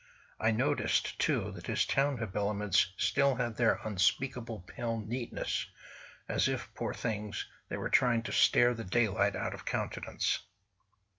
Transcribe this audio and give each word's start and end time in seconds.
I 0.39 0.49
noticed; 0.49 1.19
too, 1.19 1.51
that 1.51 1.67
his 1.67 1.85
town 1.85 2.17
habiliments 2.17 2.87
still 2.97 3.35
had 3.35 3.55
their 3.55 3.79
unspeakable 3.83 4.61
pale 4.61 4.97
neatness, 4.97 5.67
as 6.27 6.47
if, 6.47 6.73
poor 6.73 6.91
things, 6.95 7.45
they 7.69 7.77
were 7.77 7.87
trying 7.89 8.23
to 8.23 8.31
stare 8.31 8.73
the 8.73 8.83
daylight 8.83 9.35
out 9.35 9.53
of 9.53 9.63
countenance. 9.63 10.39